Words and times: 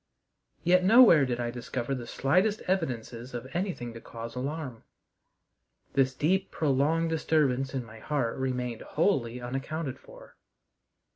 Yet 0.63 0.83
nowhere 0.83 1.27
did 1.27 1.39
I 1.39 1.51
discover 1.51 1.93
the 1.93 2.07
slightest 2.07 2.61
evidences 2.61 3.35
of 3.35 3.47
anything 3.53 3.93
to 3.93 4.01
cause 4.01 4.33
alarm. 4.35 4.83
This 5.93 6.15
deep, 6.15 6.49
prolonged 6.49 7.11
disturbance 7.11 7.75
in 7.75 7.85
my 7.85 7.99
heart 7.99 8.35
remained 8.39 8.81
wholly 8.81 9.39
unaccounted 9.39 9.99
for. 9.99 10.37